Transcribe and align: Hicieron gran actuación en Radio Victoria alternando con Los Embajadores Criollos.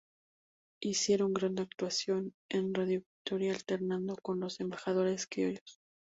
Hicieron 0.81 1.31
gran 1.35 1.59
actuación 1.59 2.33
en 2.49 2.73
Radio 2.73 3.01
Victoria 3.03 3.53
alternando 3.53 4.15
con 4.15 4.39
Los 4.39 4.59
Embajadores 4.59 5.27
Criollos. 5.27 5.79